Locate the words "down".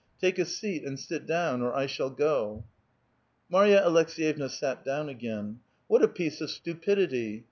1.27-1.61, 4.83-5.09